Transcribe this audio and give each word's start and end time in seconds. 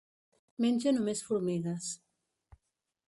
Menja 0.65 0.93
només 0.95 1.21
formigues. 1.27 1.91